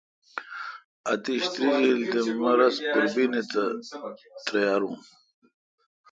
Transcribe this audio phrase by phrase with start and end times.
[1.11, 3.63] اتیش تریجیل تے مہ رس قربینی تہ
[4.45, 4.97] تریارون۔